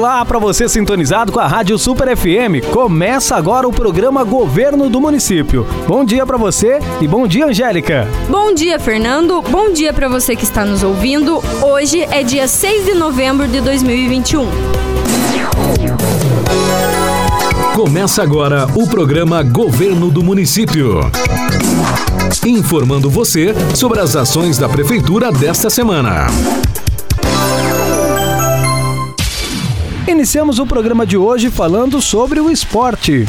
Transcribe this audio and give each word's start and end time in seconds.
Olá 0.00 0.24
para 0.24 0.38
você 0.38 0.66
sintonizado 0.66 1.30
com 1.30 1.38
a 1.38 1.46
Rádio 1.46 1.78
Super 1.78 2.16
FM. 2.16 2.64
Começa 2.72 3.36
agora 3.36 3.68
o 3.68 3.70
programa 3.70 4.24
Governo 4.24 4.88
do 4.88 4.98
Município. 4.98 5.66
Bom 5.86 6.06
dia 6.06 6.24
para 6.24 6.38
você 6.38 6.78
e 7.02 7.06
bom 7.06 7.26
dia, 7.26 7.44
Angélica. 7.44 8.08
Bom 8.26 8.54
dia, 8.54 8.80
Fernando. 8.80 9.42
Bom 9.42 9.70
dia 9.70 9.92
para 9.92 10.08
você 10.08 10.34
que 10.34 10.42
está 10.42 10.64
nos 10.64 10.82
ouvindo. 10.82 11.44
Hoje 11.60 12.00
é 12.10 12.22
dia 12.22 12.48
6 12.48 12.86
de 12.86 12.94
novembro 12.94 13.46
de 13.46 13.60
2021. 13.60 14.48
Começa 17.74 18.22
agora 18.22 18.66
o 18.74 18.88
programa 18.88 19.42
Governo 19.42 20.10
do 20.10 20.24
Município. 20.24 21.00
Informando 22.46 23.10
você 23.10 23.54
sobre 23.74 24.00
as 24.00 24.16
ações 24.16 24.56
da 24.56 24.66
Prefeitura 24.66 25.30
desta 25.30 25.68
semana. 25.68 26.26
Iniciamos 30.10 30.58
o 30.58 30.66
programa 30.66 31.06
de 31.06 31.16
hoje 31.16 31.50
falando 31.50 32.02
sobre 32.02 32.40
o 32.40 32.50
esporte. 32.50 33.24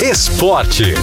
Esporte. 0.00 0.94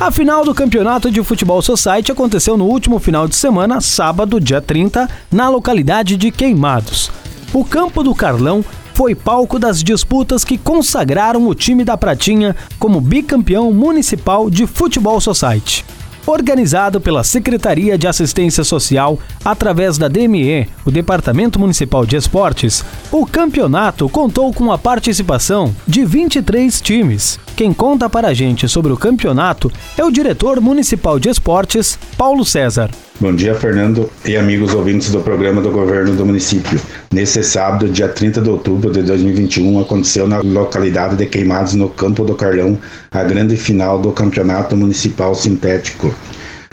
A 0.00 0.10
final 0.10 0.44
do 0.44 0.52
Campeonato 0.52 1.12
de 1.12 1.22
Futebol 1.22 1.62
Society 1.62 2.10
aconteceu 2.10 2.56
no 2.56 2.64
último 2.64 2.98
final 2.98 3.28
de 3.28 3.36
semana, 3.36 3.80
sábado, 3.80 4.40
dia 4.40 4.60
30, 4.60 5.08
na 5.30 5.48
localidade 5.48 6.16
de 6.16 6.32
Queimados. 6.32 7.08
O 7.54 7.64
campo 7.64 8.02
do 8.02 8.12
Carlão 8.12 8.64
foi 8.94 9.14
palco 9.14 9.60
das 9.60 9.80
disputas 9.80 10.44
que 10.44 10.58
consagraram 10.58 11.46
o 11.46 11.54
time 11.54 11.84
da 11.84 11.96
Pratinha 11.96 12.56
como 12.80 13.00
bicampeão 13.00 13.72
municipal 13.72 14.50
de 14.50 14.66
Futebol 14.66 15.20
Society 15.20 15.84
organizado 16.30 17.00
pela 17.00 17.24
Secretaria 17.24 17.96
de 17.96 18.06
Assistência 18.06 18.62
Social 18.62 19.18
através 19.44 19.96
da 19.96 20.08
DME, 20.08 20.68
o 20.84 20.90
Departamento 20.90 21.58
Municipal 21.58 22.04
de 22.04 22.16
Esportes, 22.16 22.84
o 23.10 23.26
campeonato 23.26 24.08
contou 24.08 24.52
com 24.52 24.70
a 24.70 24.78
participação 24.78 25.74
de 25.86 26.04
23 26.04 26.80
times. 26.80 27.40
Quem 27.56 27.72
conta 27.72 28.10
para 28.10 28.28
a 28.28 28.34
gente 28.34 28.68
sobre 28.68 28.92
o 28.92 28.96
campeonato 28.96 29.72
é 29.96 30.04
o 30.04 30.10
diretor 30.10 30.60
municipal 30.60 31.18
de 31.18 31.30
esportes, 31.30 31.98
Paulo 32.16 32.44
César. 32.44 32.90
Bom 33.20 33.34
dia, 33.34 33.52
Fernando 33.52 34.08
e 34.24 34.36
amigos 34.36 34.72
ouvintes 34.74 35.10
do 35.10 35.18
programa 35.18 35.60
do 35.60 35.72
governo 35.72 36.14
do 36.14 36.24
município. 36.24 36.80
Nesse 37.12 37.42
sábado, 37.42 37.88
dia 37.88 38.06
30 38.06 38.40
de 38.40 38.48
outubro 38.48 38.92
de 38.92 39.02
2021, 39.02 39.80
aconteceu 39.80 40.28
na 40.28 40.38
localidade 40.38 41.16
de 41.16 41.26
Queimados, 41.26 41.74
no 41.74 41.88
Campo 41.88 42.24
do 42.24 42.36
Carlão, 42.36 42.78
a 43.10 43.24
grande 43.24 43.56
final 43.56 43.98
do 43.98 44.12
Campeonato 44.12 44.76
Municipal 44.76 45.34
Sintético. 45.34 46.14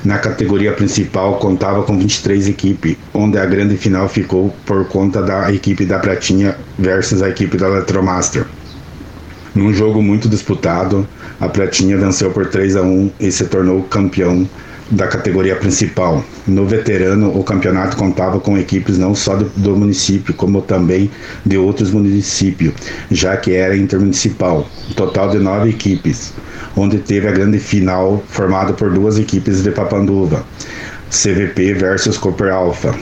Na 0.04 0.20
categoria 0.20 0.72
principal, 0.72 1.40
contava 1.40 1.82
com 1.82 1.98
23 1.98 2.48
equipes, 2.48 2.96
onde 3.12 3.40
a 3.40 3.46
grande 3.48 3.76
final 3.76 4.08
ficou 4.08 4.54
por 4.68 4.88
conta 4.88 5.23
da 5.23 5.52
equipe 5.52 5.84
da 5.84 5.98
Pratinha 5.98 6.56
versus 6.78 7.23
a 7.23 7.30
equipe 7.30 7.58
da 7.58 7.70
Eletromaster. 7.70 8.46
Num 9.56 9.73
jogo 9.73 10.00
muito 10.00 10.30
disputado, 10.30 11.08
a 11.42 11.50
Pratinha 11.50 11.98
venceu 11.98 12.30
por 12.30 12.46
3 12.46 12.76
a 12.76 12.84
1 12.84 13.12
e 13.20 13.32
se 13.32 13.46
tornou 13.46 13.82
campeão 13.82 14.48
da 14.91 15.08
categoria 15.08 15.55
principal. 15.55 16.23
No 16.47 16.66
veterano, 16.66 17.38
o 17.38 17.44
campeonato 17.44 17.97
contava 17.97 18.39
com 18.39 18.58
equipes 18.58 18.97
não 18.97 19.16
só 19.16 19.36
do, 19.36 19.45
do, 19.55 19.75
município, 19.75 20.33
como 20.33 20.61
também 20.61 21.09
de 21.45 21.58
outros 21.58 21.92
municípios, 21.92 22.73
já 23.09 23.36
que 23.38 23.53
era 23.53 23.75
intermunicipal. 23.75 24.67
Total 24.95 25.30
de 25.30 25.39
nove 25.39 25.69
equipes, 25.69 26.33
onde 26.75 27.00
teve 27.00 27.27
a 27.27 27.31
grande 27.31 27.59
final 27.59 28.23
formada 28.27 28.73
por 28.73 28.92
duas 28.92 29.17
equipes 29.17 29.64
de 29.64 29.72
Papanduva, 29.72 30.45
CVP 31.09 31.73
versus 31.73 32.17
Cooper 32.17 32.52
Alpha. 32.53 32.95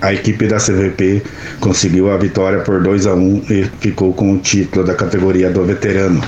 A 0.00 0.14
equipe 0.14 0.46
da 0.46 0.58
CVP 0.58 1.22
conseguiu 1.58 2.12
a 2.12 2.16
vitória 2.16 2.60
por 2.60 2.80
2 2.80 3.06
a 3.06 3.14
1 3.14 3.44
e 3.50 3.64
ficou 3.80 4.14
com 4.14 4.34
o 4.34 4.38
título 4.38 4.86
da 4.86 4.94
categoria 4.94 5.50
do 5.50 5.64
veterano. 5.64 6.22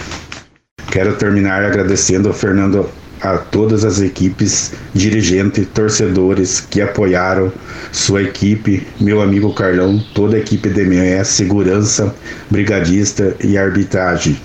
Quero 0.91 1.15
terminar 1.15 1.65
agradecendo 1.65 2.27
ao 2.27 2.35
Fernando 2.35 2.91
a 3.21 3.39
todas 3.39 3.85
as 3.85 4.01
equipes, 4.01 4.73
dirigentes, 4.95 5.67
torcedores 5.75 6.61
que 6.61 6.81
apoiaram 6.81 7.53
sua 7.93 8.23
equipe, 8.23 8.87
meu 9.01 9.21
amigo 9.21 9.53
Carlão, 9.53 10.03
toda 10.15 10.37
a 10.37 10.41
equipe 10.41 10.69
DME, 10.69 11.25
segurança, 11.25 12.15
brigadista 12.51 13.37
e 13.43 13.59
arbitragem, 13.59 14.41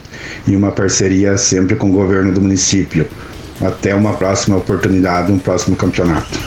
e 0.48 0.56
uma 0.56 0.72
parceria 0.72 1.38
sempre 1.38 1.76
com 1.76 1.90
o 1.90 1.94
governo 1.94 2.34
do 2.34 2.42
município. 2.42 3.08
Até 3.62 3.96
uma 3.96 4.14
próxima 4.14 4.58
oportunidade, 4.58 5.32
um 5.32 5.40
próximo 5.40 5.76
campeonato. 5.78 6.38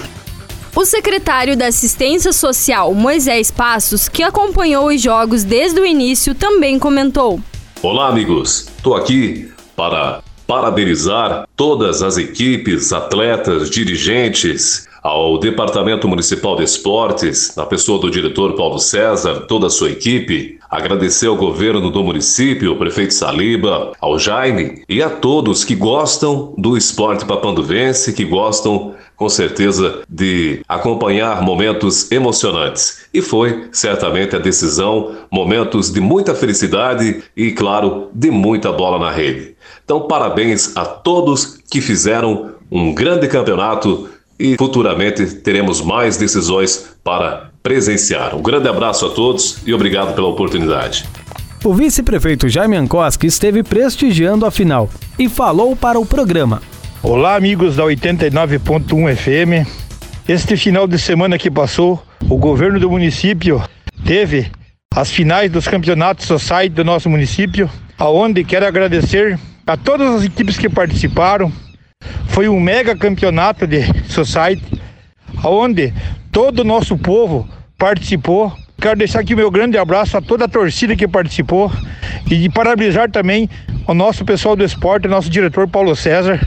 O 0.77 0.85
secretário 0.85 1.57
da 1.57 1.69
Assistência 1.69 2.33
Social, 2.33 2.95
Moisés 2.95 3.51
Passos, 3.51 4.09
que 4.09 4.23
acompanhou 4.23 4.89
os 4.89 5.01
jogos 5.01 5.43
desde 5.43 5.81
o 5.81 5.87
início, 5.87 6.35
também 6.35 6.79
comentou: 6.79 7.41
Olá, 7.83 8.09
amigos. 8.09 8.69
Estou 8.77 8.95
aqui 8.95 9.51
para 9.75 10.21
parabenizar 10.49 11.47
todas 11.55 12.03
as 12.03 12.17
equipes, 12.17 12.91
atletas, 12.91 13.69
dirigentes, 13.69 14.89
ao 15.03 15.39
Departamento 15.39 16.09
Municipal 16.09 16.57
de 16.57 16.65
Esportes, 16.65 17.55
na 17.55 17.67
pessoa 17.67 18.01
do 18.01 18.11
diretor 18.11 18.55
Paulo 18.55 18.79
César, 18.79 19.45
toda 19.47 19.67
a 19.67 19.71
sua 19.71 19.91
equipe, 19.91 20.59
agradecer 20.71 21.27
ao 21.27 21.37
governo 21.37 21.91
do 21.91 22.03
município, 22.03 22.73
o 22.73 22.77
prefeito 22.77 23.13
Saliba, 23.13 23.93
ao 24.01 24.19
Jaime 24.19 24.83
e 24.89 25.03
a 25.03 25.11
todos 25.11 25.65
que 25.65 25.75
gostam 25.75 26.55
do 26.57 26.79
esporte 26.79 27.27
papanduvense, 27.27 28.15
que 28.15 28.25
gostam 28.25 28.95
com 29.17 29.29
certeza 29.29 30.03
de 30.09 30.61
acompanhar 30.67 31.43
momentos 31.43 32.11
emocionantes. 32.11 33.07
E 33.13 33.21
foi 33.21 33.69
certamente 33.73 34.35
a 34.35 34.39
decisão, 34.39 35.17
momentos 35.31 35.93
de 35.93 36.01
muita 36.01 36.35
felicidade 36.35 37.23
e, 37.37 37.51
claro, 37.51 38.09
de 38.15 38.31
muita 38.31 38.73
bola 38.73 38.99
na 38.99 39.11
rede. 39.11 39.58
Então, 39.89 40.03
parabéns 40.03 40.77
a 40.77 40.85
todos 40.85 41.61
que 41.71 41.81
fizeram 41.81 42.51
um 42.71 42.93
grande 42.93 43.27
campeonato 43.27 44.07
e 44.39 44.55
futuramente 44.59 45.25
teremos 45.37 45.81
mais 45.81 46.19
decisões 46.19 46.95
para 47.03 47.49
presenciar. 47.63 48.37
Um 48.37 48.43
grande 48.43 48.69
abraço 48.69 49.07
a 49.07 49.09
todos 49.09 49.67
e 49.67 49.73
obrigado 49.73 50.15
pela 50.15 50.29
oportunidade. 50.29 51.07
O 51.65 51.73
vice-prefeito 51.73 52.51
Jaime 52.51 52.77
Ankoski 52.77 53.29
esteve 53.29 53.63
prestigiando 53.63 54.45
a 54.45 54.51
final 54.51 54.91
e 55.19 55.27
falou 55.27 55.75
para 55.75 55.99
o 55.99 56.05
programa. 56.05 56.61
Olá, 57.03 57.35
amigos 57.35 57.75
da 57.77 57.85
89.1 57.85 59.17
FM. 59.17 59.67
Este 60.29 60.55
final 60.59 60.87
de 60.87 60.99
semana 60.99 61.39
que 61.39 61.51
passou, 61.51 61.99
o 62.29 62.37
governo 62.37 62.79
do 62.79 62.91
município 62.91 63.63
teve 64.05 64.53
as 64.95 65.11
finais 65.11 65.51
dos 65.51 65.67
campeonatos 65.67 66.27
society 66.27 66.75
do 66.75 66.85
nosso 66.85 67.09
município, 67.09 67.71
aonde 67.99 68.45
quero 68.45 68.67
agradecer 68.67 69.39
a 69.69 69.77
todas 69.77 70.15
as 70.15 70.25
equipes 70.25 70.57
que 70.57 70.69
participaram. 70.69 71.53
Foi 72.29 72.49
um 72.49 72.59
mega 72.59 72.97
campeonato 72.97 73.67
de 73.67 73.83
society, 74.11 74.65
aonde 75.45 75.93
todo 76.33 76.61
o 76.61 76.65
nosso 76.65 76.97
povo 76.97 77.47
participou. 77.77 78.51
Quero 78.81 78.97
deixar 78.97 79.21
aqui 79.21 79.35
o 79.35 79.37
meu 79.37 79.51
grande 79.51 79.77
abraço 79.77 80.17
a 80.17 80.23
toda 80.23 80.47
a 80.47 80.49
torcida 80.49 80.97
que 80.97 81.07
participou 81.07 81.71
e 82.31 82.49
parabenizar 82.49 83.11
também 83.11 83.49
o 83.87 83.93
nosso 83.93 84.25
pessoal 84.25 84.57
do 84.57 84.65
esporte, 84.65 85.07
nosso 85.07 85.29
diretor 85.29 85.69
Paulo 85.69 85.95
César, 85.95 86.41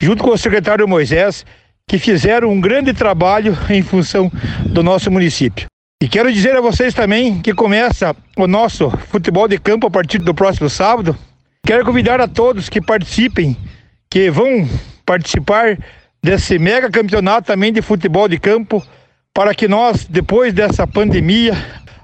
junto 0.00 0.22
com 0.22 0.30
o 0.30 0.38
secretário 0.38 0.86
Moisés, 0.86 1.44
que 1.88 1.98
fizeram 1.98 2.48
um 2.50 2.60
grande 2.60 2.92
trabalho 2.92 3.58
em 3.70 3.82
função 3.82 4.30
do 4.66 4.84
nosso 4.84 5.10
município. 5.10 5.66
E 6.00 6.08
quero 6.08 6.32
dizer 6.32 6.54
a 6.54 6.60
vocês 6.60 6.94
também 6.94 7.40
que 7.40 7.54
começa 7.54 8.14
o 8.36 8.46
nosso 8.46 8.90
futebol 9.08 9.48
de 9.48 9.58
campo 9.58 9.86
a 9.88 9.90
partir 9.90 10.18
do 10.18 10.34
próximo 10.34 10.68
sábado. 10.68 11.16
Quero 11.64 11.84
convidar 11.84 12.20
a 12.20 12.26
todos 12.26 12.68
que 12.68 12.80
participem, 12.80 13.56
que 14.10 14.28
vão 14.32 14.68
participar 15.06 15.78
desse 16.20 16.58
mega 16.58 16.90
campeonato 16.90 17.46
também 17.46 17.72
de 17.72 17.80
futebol 17.80 18.26
de 18.26 18.36
campo, 18.36 18.84
para 19.32 19.54
que 19.54 19.68
nós, 19.68 20.04
depois 20.04 20.52
dessa 20.52 20.88
pandemia, 20.88 21.54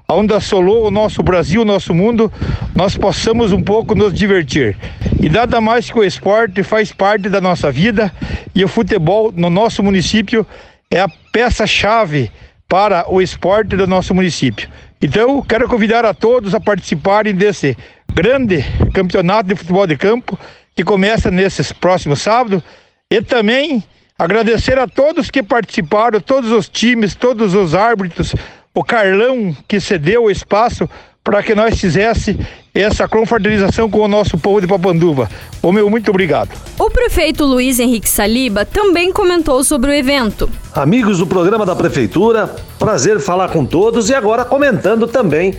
onde 0.07 0.33
assolou 0.33 0.87
o 0.87 0.91
nosso 0.91 1.21
Brasil, 1.21 1.63
o 1.63 1.65
nosso 1.65 1.93
mundo, 1.93 2.31
nós 2.73 2.95
possamos 2.95 3.51
um 3.51 3.61
pouco 3.61 3.93
nos 3.93 4.13
divertir. 4.13 4.77
E 5.21 5.29
nada 5.29 5.59
mais 5.59 5.91
que 5.91 5.99
o 5.99 6.05
esporte 6.05 6.63
faz 6.63 6.93
parte 6.93 7.27
da 7.27 7.41
nossa 7.41 7.69
vida 7.69 8.13
e 8.55 8.63
o 8.63 8.67
futebol 8.69 9.29
no 9.35 9.49
nosso 9.49 9.83
município 9.83 10.47
é 10.89 11.01
a 11.01 11.09
peça-chave 11.33 12.31
para 12.65 13.11
o 13.11 13.21
esporte 13.21 13.75
do 13.75 13.85
nosso 13.85 14.15
município. 14.15 14.69
Então, 15.01 15.41
quero 15.41 15.67
convidar 15.67 16.05
a 16.05 16.13
todos 16.13 16.55
a 16.55 16.61
participarem 16.61 17.35
desse 17.35 17.75
grande 18.13 18.63
campeonato 18.93 19.49
de 19.49 19.55
futebol 19.55 19.87
de 19.87 19.97
campo 19.97 20.37
que 20.75 20.83
começa 20.83 21.29
nesse 21.31 21.73
próximo 21.73 22.15
sábado. 22.15 22.63
E 23.09 23.21
também 23.21 23.83
agradecer 24.17 24.77
a 24.77 24.87
todos 24.87 25.31
que 25.31 25.41
participaram, 25.41 26.19
todos 26.19 26.51
os 26.51 26.69
times, 26.69 27.15
todos 27.15 27.53
os 27.53 27.73
árbitros, 27.73 28.35
o 28.73 28.83
Carlão 28.83 29.55
que 29.67 29.79
cedeu 29.79 30.25
o 30.25 30.31
espaço 30.31 30.89
para 31.29 31.43
que 31.43 31.53
nós 31.53 31.79
fizesse 31.79 32.39
essa 32.73 33.07
confraternização 33.07 33.87
com 33.87 33.99
o 33.99 34.07
nosso 34.07 34.35
povo 34.35 34.59
de 34.59 34.65
Papanduva. 34.65 35.29
O 35.61 35.71
meu 35.71 35.87
muito 35.87 36.09
obrigado. 36.09 36.49
O 36.79 36.89
prefeito 36.89 37.45
Luiz 37.45 37.77
Henrique 37.79 38.09
Saliba 38.09 38.65
também 38.65 39.13
comentou 39.13 39.63
sobre 39.63 39.91
o 39.91 39.93
evento. 39.93 40.49
Amigos 40.73 41.19
do 41.19 41.27
programa 41.27 41.67
da 41.67 41.75
prefeitura, 41.75 42.49
prazer 42.79 43.19
falar 43.19 43.49
com 43.49 43.63
todos 43.63 44.09
e 44.09 44.15
agora 44.15 44.43
comentando 44.43 45.05
também 45.05 45.53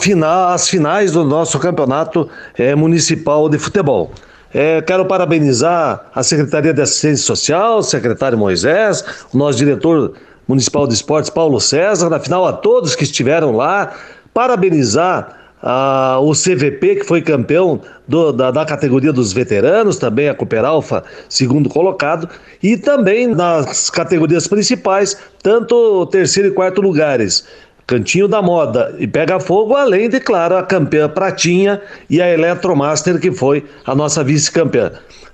final, 0.00 0.48
as 0.48 0.68
finais 0.68 1.12
do 1.12 1.22
nosso 1.22 1.60
campeonato 1.60 2.28
é, 2.58 2.74
municipal 2.74 3.48
de 3.48 3.56
futebol. 3.56 4.10
É, 4.52 4.82
quero 4.82 5.06
parabenizar 5.06 6.06
a 6.12 6.24
Secretaria 6.24 6.74
de 6.74 6.82
Assistência 6.82 7.24
Social, 7.24 7.78
o 7.78 7.82
secretário 7.84 8.36
Moisés, 8.36 9.04
o 9.32 9.38
nosso 9.38 9.58
diretor 9.58 10.14
municipal 10.48 10.88
de 10.88 10.94
esportes, 10.94 11.30
Paulo 11.30 11.60
César, 11.60 12.10
na 12.10 12.18
final 12.18 12.44
a 12.44 12.52
todos 12.52 12.96
que 12.96 13.04
estiveram 13.04 13.52
lá, 13.52 13.94
parabenizar 14.34 15.44
ah, 15.62 16.18
o 16.20 16.32
CVP, 16.32 16.96
que 16.96 17.04
foi 17.04 17.22
campeão 17.22 17.80
do, 18.06 18.32
da, 18.32 18.50
da, 18.50 18.66
categoria 18.66 19.12
dos 19.14 19.32
veteranos, 19.32 19.96
também 19.96 20.28
a 20.28 20.34
Cooper 20.34 20.62
Alfa, 20.62 21.02
segundo 21.26 21.70
colocado, 21.70 22.28
e 22.62 22.76
também 22.76 23.28
nas 23.28 23.88
categorias 23.88 24.46
principais, 24.46 25.16
tanto 25.42 26.04
terceiro 26.06 26.50
e 26.50 26.52
quarto 26.52 26.82
lugares. 26.82 27.46
Cantinho 27.86 28.26
da 28.28 28.42
Moda 28.42 28.94
e 28.98 29.06
Pega 29.06 29.38
Fogo, 29.38 29.74
além 29.74 30.08
de, 30.08 30.18
claro, 30.20 30.56
a 30.56 30.62
campeã 30.62 31.08
Pratinha 31.08 31.80
e 32.08 32.20
a 32.20 32.30
Eletromaster, 32.30 33.18
que 33.18 33.30
foi 33.30 33.64
a 33.86 33.94
nossa 33.94 34.24
vice-campeã. 34.24 34.92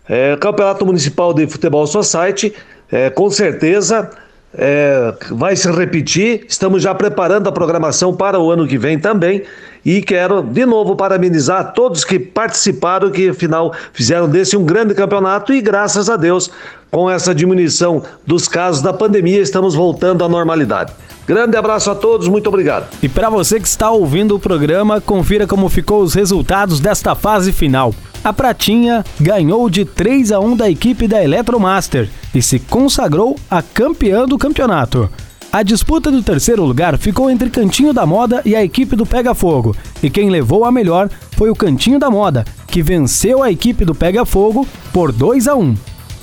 É, 0.08 0.36
Campeonato 0.36 0.84
Municipal 0.84 1.32
de 1.32 1.46
Futebol 1.46 1.86
Society, 1.86 2.52
é, 2.90 3.08
com 3.10 3.30
certeza 3.30 4.10
é, 4.54 5.14
vai 5.30 5.54
se 5.56 5.70
repetir. 5.70 6.44
Estamos 6.48 6.82
já 6.82 6.94
preparando 6.94 7.48
a 7.48 7.52
programação 7.52 8.14
para 8.14 8.38
o 8.38 8.50
ano 8.50 8.66
que 8.66 8.78
vem 8.78 8.98
também. 8.98 9.42
E 9.84 10.02
quero 10.02 10.42
de 10.42 10.66
novo 10.66 10.94
parabenizar 10.94 11.72
todos 11.72 12.04
que 12.04 12.18
participaram, 12.18 13.10
que 13.10 13.30
afinal 13.30 13.72
fizeram 13.92 14.28
desse 14.28 14.56
um 14.56 14.64
grande 14.64 14.94
campeonato 14.94 15.54
e 15.54 15.60
graças 15.62 16.10
a 16.10 16.16
Deus, 16.16 16.50
com 16.90 17.10
essa 17.10 17.34
diminuição 17.34 18.02
dos 18.26 18.46
casos 18.46 18.82
da 18.82 18.92
pandemia, 18.92 19.40
estamos 19.40 19.74
voltando 19.74 20.22
à 20.22 20.28
normalidade. 20.28 20.92
Grande 21.26 21.56
abraço 21.56 21.90
a 21.90 21.94
todos, 21.94 22.28
muito 22.28 22.48
obrigado. 22.48 22.88
E 23.02 23.08
para 23.08 23.30
você 23.30 23.58
que 23.58 23.68
está 23.68 23.90
ouvindo 23.90 24.34
o 24.34 24.38
programa, 24.38 25.00
confira 25.00 25.46
como 25.46 25.68
ficou 25.68 26.02
os 26.02 26.12
resultados 26.12 26.80
desta 26.80 27.14
fase 27.14 27.52
final. 27.52 27.94
A 28.22 28.34
Pratinha 28.34 29.02
ganhou 29.18 29.70
de 29.70 29.86
3 29.86 30.30
a 30.30 30.40
1 30.40 30.54
da 30.54 30.70
equipe 30.70 31.08
da 31.08 31.24
Eletromaster 31.24 32.10
e 32.34 32.42
se 32.42 32.58
consagrou 32.58 33.34
a 33.50 33.62
campeã 33.62 34.26
do 34.26 34.36
campeonato. 34.36 35.10
A 35.50 35.62
disputa 35.62 36.10
do 36.10 36.22
terceiro 36.22 36.62
lugar 36.62 36.98
ficou 36.98 37.30
entre 37.30 37.48
Cantinho 37.48 37.94
da 37.94 38.04
Moda 38.04 38.42
e 38.44 38.54
a 38.54 38.62
equipe 38.62 38.94
do 38.94 39.06
Pega 39.06 39.34
Fogo, 39.34 39.74
e 40.02 40.10
quem 40.10 40.28
levou 40.28 40.66
a 40.66 40.70
melhor 40.70 41.08
foi 41.32 41.50
o 41.50 41.56
Cantinho 41.56 41.98
da 41.98 42.10
Moda, 42.10 42.44
que 42.66 42.82
venceu 42.82 43.42
a 43.42 43.50
equipe 43.50 43.86
do 43.86 43.94
Pega 43.94 44.26
Fogo 44.26 44.68
por 44.92 45.12
2 45.12 45.48
a 45.48 45.56
1. 45.56 45.74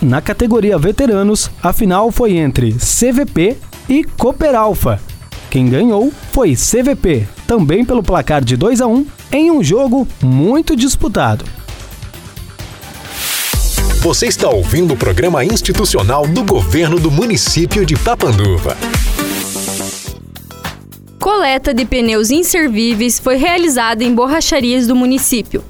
Na 0.04 0.22
categoria 0.22 0.78
veteranos, 0.78 1.50
a 1.64 1.74
final 1.74 2.12
foi 2.12 2.38
entre 2.38 2.74
CVP 2.74 3.58
e 3.90 4.04
Cooper 4.04 4.56
Alpha. 4.56 5.02
Quem 5.50 5.68
ganhou 5.68 6.14
foi 6.32 6.56
CVP, 6.56 7.28
também 7.48 7.84
pelo 7.84 8.04
placar 8.04 8.46
de 8.46 8.56
2 8.56 8.82
a 8.82 8.88
1, 8.88 9.06
em 9.32 9.50
um 9.50 9.64
jogo 9.64 10.08
muito 10.22 10.76
disputado. 10.76 11.44
Você 14.08 14.28
está 14.28 14.50
ouvindo 14.50 14.94
o 14.94 14.98
programa 14.98 15.44
institucional 15.44 16.26
do 16.26 16.42
governo 16.42 16.98
do 16.98 17.12
município 17.12 17.86
de 17.86 17.94
Papanduva 17.98 18.78
coleta 21.20 21.74
de 21.74 21.84
pneus 21.84 22.32
inservíveis 22.32 23.20
foi 23.20 23.36
realizada 23.36 24.06
em 24.06 24.16
borracharias 24.16 24.88
do 24.88 24.96
município. 24.96 25.62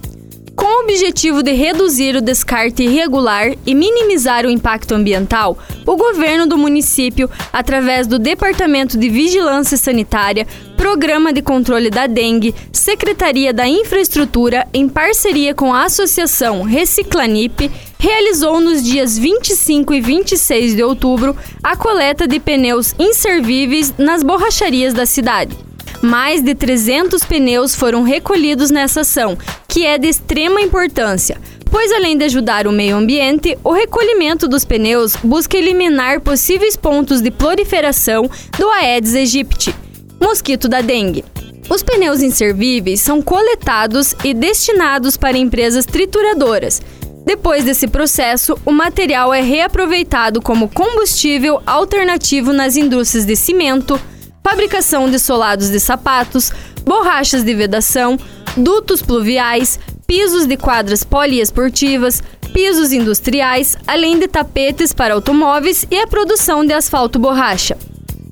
Com 0.55 0.65
o 0.65 0.83
objetivo 0.83 1.41
de 1.41 1.51
reduzir 1.51 2.15
o 2.15 2.21
descarte 2.21 2.83
irregular 2.83 3.55
e 3.65 3.73
minimizar 3.73 4.45
o 4.45 4.49
impacto 4.51 4.93
ambiental, 4.93 5.57
o 5.85 5.95
governo 5.95 6.45
do 6.45 6.57
município, 6.57 7.29
através 7.51 8.05
do 8.05 8.19
Departamento 8.19 8.97
de 8.97 9.09
Vigilância 9.09 9.77
Sanitária, 9.77 10.47
Programa 10.75 11.33
de 11.33 11.41
Controle 11.41 11.89
da 11.89 12.05
Dengue, 12.07 12.53
Secretaria 12.71 13.51
da 13.51 13.67
Infraestrutura, 13.67 14.67
em 14.73 14.87
parceria 14.87 15.53
com 15.55 15.73
a 15.73 15.85
Associação 15.85 16.61
Reciclanip, 16.61 17.71
realizou 17.97 18.59
nos 18.59 18.83
dias 18.83 19.17
25 19.17 19.93
e 19.93 20.01
26 20.01 20.75
de 20.75 20.83
outubro 20.83 21.35
a 21.63 21.75
coleta 21.75 22.27
de 22.27 22.39
pneus 22.39 22.93
inservíveis 22.99 23.93
nas 23.97 24.23
borracharias 24.23 24.93
da 24.93 25.05
cidade. 25.05 25.57
Mais 26.01 26.43
de 26.43 26.53
300 26.53 27.23
pneus 27.23 27.75
foram 27.75 28.03
recolhidos 28.03 28.69
nessa 28.69 29.01
ação, 29.01 29.37
que 29.67 29.85
é 29.85 29.97
de 29.97 30.07
extrema 30.07 30.61
importância, 30.61 31.39
pois 31.71 31.91
além 31.91 32.17
de 32.17 32.25
ajudar 32.25 32.67
o 32.67 32.71
meio 32.71 32.95
ambiente, 32.95 33.57
o 33.63 33.71
recolhimento 33.71 34.47
dos 34.47 34.63
pneus 34.63 35.15
busca 35.15 35.57
eliminar 35.57 36.21
possíveis 36.21 36.77
pontos 36.77 37.19
de 37.19 37.31
proliferação 37.31 38.29
do 38.57 38.69
Aedes 38.69 39.15
aegypti, 39.15 39.73
mosquito 40.21 40.67
da 40.67 40.81
dengue. 40.81 41.25
Os 41.69 41.83
pneus 41.83 42.21
inservíveis 42.21 43.01
são 43.01 43.21
coletados 43.21 44.15
e 44.23 44.33
destinados 44.33 45.17
para 45.17 45.37
empresas 45.37 45.85
trituradoras. 45.85 46.81
Depois 47.27 47.65
desse 47.65 47.89
processo, 47.89 48.57
o 48.65 48.71
material 48.71 49.33
é 49.33 49.41
reaproveitado 49.41 50.41
como 50.41 50.69
combustível 50.69 51.61
alternativo 51.65 52.53
nas 52.53 52.77
indústrias 52.77 53.25
de 53.25 53.35
cimento, 53.35 53.99
fabricação 54.41 55.09
de 55.09 55.19
solados 55.19 55.69
de 55.69 55.77
sapatos, 55.77 56.53
borrachas 56.85 57.43
de 57.43 57.53
vedação, 57.53 58.17
dutos 58.55 59.01
pluviais, 59.01 59.77
pisos 60.07 60.45
de 60.45 60.55
quadras 60.55 61.03
poliesportivas, 61.03 62.23
pisos 62.53 62.93
industriais, 62.93 63.77
além 63.85 64.17
de 64.17 64.29
tapetes 64.29 64.93
para 64.93 65.13
automóveis 65.13 65.85
e 65.91 65.99
a 65.99 66.07
produção 66.07 66.63
de 66.63 66.71
asfalto 66.71 67.19
borracha. 67.19 67.77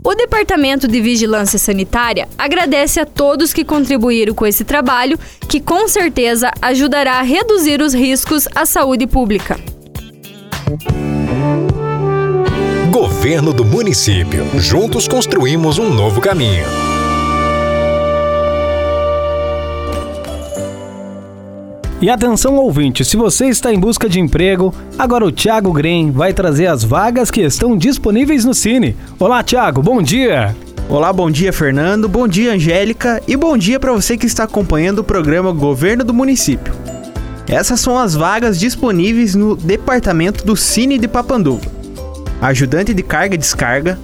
O 0.06 0.14
Departamento 0.14 0.88
de 0.88 1.02
Vigilância 1.02 1.58
Sanitária 1.58 2.30
agradece 2.38 3.00
a 3.00 3.08
todos 3.08 3.52
que 3.52 3.66
contribuíram 3.66 4.36
com 4.36 4.46
esse 4.46 4.64
trabalho, 4.64 5.18
que 5.50 5.60
com 5.60 5.88
certeza 5.88 6.52
ajudará 6.62 7.14
a 7.14 7.24
reduzir 7.24 7.82
os 7.82 7.92
riscos 7.92 8.48
à 8.54 8.68
saúde 8.68 9.08
pública. 9.08 9.60
Governo 12.92 13.52
do 13.52 13.66
Município. 13.66 14.46
Juntos 14.60 15.08
construímos 15.08 15.80
um 15.80 15.92
novo 15.92 16.22
caminho. 16.22 16.95
E 22.02 22.10
atenção 22.10 22.56
ouvinte, 22.58 23.06
se 23.06 23.16
você 23.16 23.46
está 23.46 23.74
em 23.74 23.80
busca 23.80 24.10
de 24.10 24.20
emprego, 24.20 24.74
agora 25.00 25.26
o 25.26 25.32
Thiago 25.32 25.72
Green 25.72 26.12
vai 26.12 26.34
trazer 26.34 26.68
as 26.68 26.84
vagas 26.84 27.32
que 27.32 27.40
estão 27.40 27.78
disponíveis 27.78 28.44
no 28.44 28.54
Cine. 28.54 28.98
Olá, 29.18 29.42
Thiago, 29.42 29.82
bom 29.82 30.02
dia. 30.02 30.54
Olá, 30.90 31.14
bom 31.14 31.32
dia, 31.32 31.54
Fernando. 31.54 32.10
Bom 32.10 32.28
dia, 32.28 32.52
Angélica. 32.52 33.24
E 33.26 33.38
bom 33.38 33.58
dia 33.58 33.80
para 33.80 33.94
você 33.94 34.18
que 34.18 34.26
está 34.26 34.44
acompanhando 34.44 35.00
o 35.00 35.04
programa 35.06 35.54
Governo 35.54 36.04
do 36.04 36.14
Município. 36.14 36.74
Essas 37.48 37.80
são 37.80 37.98
as 37.98 38.14
vagas 38.14 38.60
disponíveis 38.60 39.34
no 39.34 39.56
departamento 39.56 40.46
do 40.46 40.56
Cine 40.56 41.00
de 41.00 41.08
Papanduva: 41.08 41.66
ajudante 42.42 42.94
de 42.94 43.04
carga 43.04 43.36
e 43.36 43.38
descarga, 43.38 43.98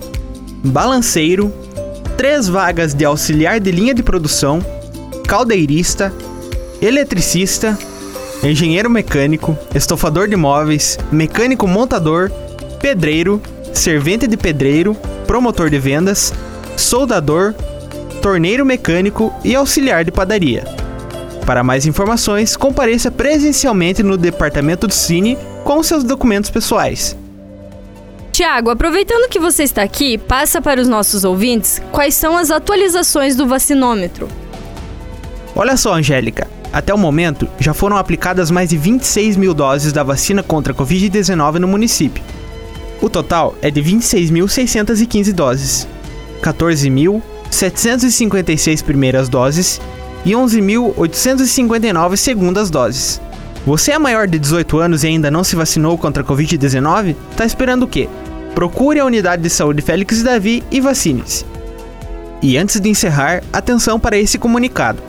balanceiro, 0.63 1.53
três 2.15 2.47
vagas 2.47 2.93
de 2.93 3.03
auxiliar 3.03 3.59
de 3.59 3.69
linha 3.69 3.93
de 3.93 4.01
produção, 4.01 4.65
caldeirista, 5.27 6.13
eletricista, 6.81 7.77
engenheiro 8.43 8.89
mecânico, 8.89 9.57
estofador 9.75 10.27
de 10.27 10.35
móveis, 10.35 10.97
mecânico 11.11 11.67
montador, 11.67 12.31
pedreiro, 12.81 13.41
servente 13.73 14.25
de 14.25 14.35
pedreiro, 14.35 14.95
promotor 15.27 15.69
de 15.69 15.77
vendas, 15.77 16.33
soldador, 16.75 17.53
torneiro 18.21 18.65
mecânico 18.65 19.33
e 19.43 19.55
auxiliar 19.55 20.03
de 20.03 20.11
padaria. 20.11 20.63
Para 21.45 21.63
mais 21.63 21.85
informações, 21.85 22.55
compareça 22.55 23.11
presencialmente 23.11 24.01
no 24.01 24.17
departamento 24.17 24.87
do 24.87 24.93
Cine 24.93 25.37
com 25.63 25.81
seus 25.83 26.03
documentos 26.03 26.49
pessoais. 26.49 27.17
Tiago, 28.31 28.69
aproveitando 28.69 29.29
que 29.29 29.39
você 29.39 29.63
está 29.63 29.83
aqui, 29.83 30.17
passa 30.17 30.61
para 30.61 30.79
os 30.79 30.87
nossos 30.87 31.23
ouvintes 31.23 31.81
quais 31.91 32.15
são 32.15 32.37
as 32.37 32.49
atualizações 32.49 33.35
do 33.35 33.45
vacinômetro. 33.45 34.27
Olha 35.55 35.75
só, 35.75 35.95
Angélica, 35.95 36.47
até 36.73 36.93
o 36.93 36.97
momento, 36.97 37.47
já 37.59 37.73
foram 37.73 37.97
aplicadas 37.97 38.49
mais 38.49 38.69
de 38.69 38.77
26 38.77 39.35
mil 39.35 39.53
doses 39.53 39.91
da 39.91 40.03
vacina 40.03 40.41
contra 40.41 40.71
a 40.73 40.75
Covid-19 40.75 41.55
no 41.55 41.67
município. 41.67 42.23
O 43.01 43.09
total 43.09 43.55
é 43.61 43.69
de 43.69 43.81
26.615 43.81 45.33
doses, 45.33 45.85
14.756 46.41 48.83
primeiras 48.83 49.27
doses 49.27 49.81
e 50.23 50.31
11.859 50.31 52.15
segundas 52.15 52.69
doses. 52.69 53.19
Você 53.65 53.91
é 53.91 53.99
maior 53.99 54.27
de 54.27 54.39
18 54.39 54.79
anos 54.79 55.03
e 55.03 55.07
ainda 55.07 55.29
não 55.29 55.43
se 55.43 55.55
vacinou 55.55 55.97
contra 55.97 56.23
a 56.23 56.25
Covid-19? 56.25 57.15
Tá 57.35 57.45
esperando 57.45 57.83
o 57.83 57.87
quê? 57.87 58.07
Procure 58.55 58.99
a 58.99 59.05
unidade 59.05 59.43
de 59.43 59.49
saúde 59.49 59.81
Félix 59.81 60.23
Davi 60.23 60.63
e 60.71 60.79
vacine-se. 60.79 61.45
E 62.41 62.57
antes 62.57 62.79
de 62.79 62.89
encerrar, 62.89 63.43
atenção 63.53 63.99
para 63.99 64.17
esse 64.17 64.39
comunicado. 64.39 64.99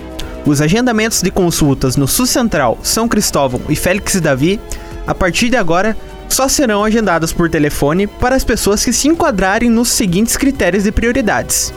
Os 0.44 0.60
agendamentos 0.60 1.22
de 1.22 1.30
consultas 1.30 1.96
no 1.96 2.08
Sul 2.08 2.26
Central, 2.26 2.76
São 2.82 3.06
Cristóvão 3.06 3.60
e 3.68 3.76
Félix 3.76 4.20
Davi, 4.20 4.58
a 5.06 5.14
partir 5.14 5.48
de 5.48 5.56
agora, 5.56 5.96
só 6.28 6.48
serão 6.48 6.82
agendados 6.82 7.32
por 7.32 7.48
telefone 7.48 8.06
para 8.06 8.34
as 8.34 8.42
pessoas 8.42 8.84
que 8.84 8.92
se 8.92 9.06
enquadrarem 9.06 9.70
nos 9.70 9.90
seguintes 9.90 10.36
critérios 10.36 10.82
de 10.82 10.90
prioridades: 10.90 11.72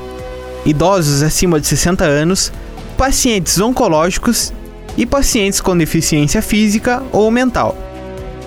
idosos 0.66 1.22
acima 1.22 1.60
de 1.60 1.68
60 1.68 2.04
anos, 2.06 2.52
pacientes 2.98 3.60
oncológicos 3.60 4.52
e 4.98 5.06
pacientes 5.06 5.62
com 5.62 5.78
deficiência 5.78 6.42
física 6.42 7.04
ou 7.12 7.30
mental. 7.30 7.78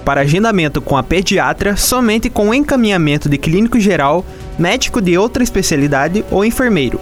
Para 0.05 0.23
agendamento 0.23 0.81
com 0.81 0.97
a 0.97 1.03
pediatra, 1.03 1.77
somente 1.77 2.31
com 2.31 2.55
encaminhamento 2.55 3.29
de 3.29 3.39
clínico 3.39 3.79
geral, 3.79 4.25
médico 4.59 5.01
de 5.01 5.17
outra 5.17 5.45
especialidade 5.45 6.25
ou 6.31 6.45
enfermeiro. 6.45 6.99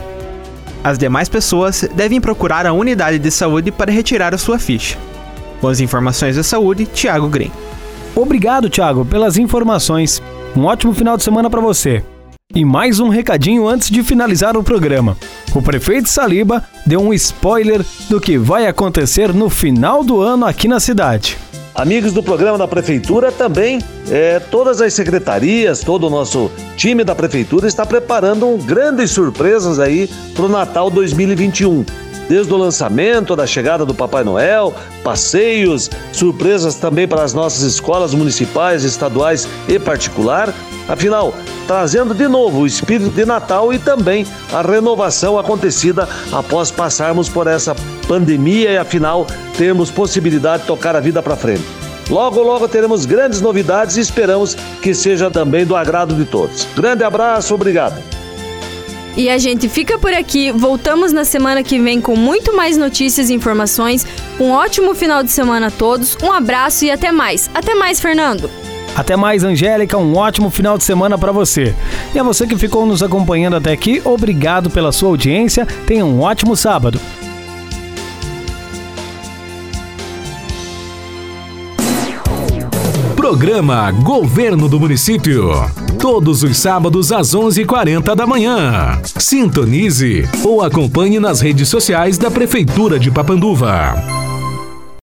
As 0.86 0.96
demais 0.96 1.28
pessoas 1.28 1.84
devem 1.96 2.20
procurar 2.20 2.64
a 2.64 2.72
unidade 2.72 3.18
de 3.18 3.28
saúde 3.28 3.72
para 3.72 3.90
retirar 3.90 4.32
a 4.32 4.38
sua 4.38 4.56
ficha. 4.56 4.96
Com 5.60 5.66
as 5.66 5.80
informações 5.80 6.36
da 6.36 6.44
saúde, 6.44 6.86
Tiago 6.86 7.28
Green. 7.28 7.50
Obrigado, 8.14 8.70
Tiago, 8.70 9.04
pelas 9.04 9.36
informações. 9.36 10.22
Um 10.56 10.64
ótimo 10.64 10.94
final 10.94 11.16
de 11.16 11.24
semana 11.24 11.50
para 11.50 11.60
você. 11.60 12.04
E 12.54 12.64
mais 12.64 13.00
um 13.00 13.08
recadinho 13.08 13.66
antes 13.66 13.90
de 13.90 14.00
finalizar 14.04 14.56
o 14.56 14.62
programa. 14.62 15.16
O 15.52 15.60
prefeito 15.60 16.08
Saliba 16.08 16.62
deu 16.86 17.00
um 17.00 17.12
spoiler 17.14 17.84
do 18.08 18.20
que 18.20 18.38
vai 18.38 18.68
acontecer 18.68 19.34
no 19.34 19.50
final 19.50 20.04
do 20.04 20.20
ano 20.20 20.46
aqui 20.46 20.68
na 20.68 20.78
cidade. 20.78 21.36
Amigos 21.76 22.14
do 22.14 22.22
programa 22.22 22.56
da 22.56 22.66
Prefeitura 22.66 23.30
também, 23.30 23.80
é, 24.10 24.40
todas 24.40 24.80
as 24.80 24.94
secretarias, 24.94 25.80
todo 25.80 26.06
o 26.06 26.10
nosso 26.10 26.50
time 26.74 27.04
da 27.04 27.14
Prefeitura 27.14 27.68
está 27.68 27.84
preparando 27.84 28.56
grandes 28.64 29.10
surpresas 29.10 29.78
aí 29.78 30.08
para 30.34 30.46
o 30.46 30.48
Natal 30.48 30.88
2021 30.88 31.84
desde 32.30 32.52
o 32.52 32.56
lançamento 32.56 33.36
da 33.36 33.46
chegada 33.46 33.84
do 33.84 33.94
Papai 33.94 34.24
Noel, 34.24 34.74
passeios, 35.04 35.90
surpresas 36.12 36.74
também 36.76 37.06
para 37.06 37.22
as 37.22 37.32
nossas 37.34 37.62
escolas 37.62 38.14
municipais, 38.14 38.82
estaduais 38.82 39.46
e 39.68 39.78
particular. 39.78 40.52
Afinal, 40.88 41.34
trazendo 41.66 42.14
de 42.14 42.28
novo 42.28 42.60
o 42.60 42.66
espírito 42.66 43.10
de 43.10 43.24
Natal 43.24 43.72
e 43.72 43.78
também 43.78 44.26
a 44.52 44.62
renovação 44.62 45.38
acontecida 45.38 46.08
após 46.32 46.70
passarmos 46.70 47.28
por 47.28 47.46
essa 47.46 47.74
pandemia 48.06 48.70
e 48.70 48.78
afinal 48.78 49.26
termos 49.56 49.90
possibilidade 49.90 50.62
de 50.62 50.68
tocar 50.68 50.94
a 50.94 51.00
vida 51.00 51.22
para 51.22 51.36
frente. 51.36 51.64
Logo, 52.08 52.40
logo 52.40 52.68
teremos 52.68 53.04
grandes 53.04 53.40
novidades 53.40 53.96
e 53.96 54.00
esperamos 54.00 54.54
que 54.80 54.94
seja 54.94 55.30
também 55.30 55.66
do 55.66 55.74
agrado 55.74 56.14
de 56.14 56.24
todos. 56.24 56.66
Grande 56.76 57.02
abraço, 57.02 57.52
obrigado. 57.54 58.00
E 59.16 59.30
a 59.30 59.38
gente 59.38 59.68
fica 59.68 59.98
por 59.98 60.12
aqui. 60.12 60.52
Voltamos 60.52 61.10
na 61.12 61.24
semana 61.24 61.62
que 61.62 61.80
vem 61.80 62.00
com 62.00 62.14
muito 62.14 62.54
mais 62.54 62.76
notícias 62.76 63.30
e 63.30 63.34
informações. 63.34 64.06
Um 64.38 64.50
ótimo 64.50 64.94
final 64.94 65.22
de 65.22 65.30
semana 65.30 65.68
a 65.68 65.70
todos. 65.70 66.16
Um 66.22 66.30
abraço 66.30 66.84
e 66.84 66.90
até 66.90 67.10
mais. 67.10 67.50
Até 67.54 67.74
mais, 67.74 67.98
Fernando. 67.98 68.50
Até 68.96 69.14
mais, 69.14 69.44
Angélica. 69.44 69.98
Um 69.98 70.16
ótimo 70.16 70.50
final 70.50 70.78
de 70.78 70.84
semana 70.84 71.18
para 71.18 71.30
você. 71.30 71.74
E 72.14 72.18
a 72.18 72.22
você 72.22 72.46
que 72.46 72.56
ficou 72.56 72.86
nos 72.86 73.02
acompanhando 73.02 73.56
até 73.56 73.72
aqui, 73.72 74.00
obrigado 74.04 74.70
pela 74.70 74.90
sua 74.90 75.10
audiência. 75.10 75.66
Tenha 75.86 76.04
um 76.04 76.22
ótimo 76.22 76.56
sábado. 76.56 76.98
Programa 83.14 83.90
Governo 83.90 84.68
do 84.68 84.78
Município. 84.78 85.50
Todos 85.98 86.42
os 86.44 86.56
sábados 86.56 87.10
às 87.10 87.34
11h40 87.34 88.14
da 88.14 88.26
manhã. 88.26 89.00
Sintonize 89.02 90.28
ou 90.44 90.62
acompanhe 90.62 91.18
nas 91.18 91.40
redes 91.40 91.68
sociais 91.68 92.16
da 92.16 92.30
Prefeitura 92.30 92.98
de 92.98 93.10
Papanduva. 93.10 94.35